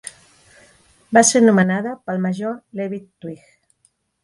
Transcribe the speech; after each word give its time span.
Va 1.17 1.23
ser 1.33 1.41
nomenada 1.43 1.93
pel 2.09 2.25
major 2.25 2.59
Levi 2.81 3.03
Twiggs. 3.05 3.57